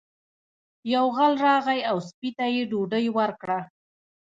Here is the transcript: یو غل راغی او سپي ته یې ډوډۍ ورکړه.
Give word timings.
یو 0.93 1.05
غل 1.17 1.33
راغی 1.45 1.79
او 1.91 1.97
سپي 2.07 2.29
ته 2.37 2.45
یې 2.55 2.61
ډوډۍ 2.71 3.05
ورکړه. 3.17 3.59